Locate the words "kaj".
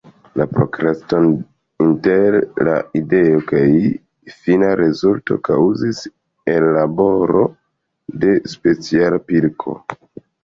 3.51-3.67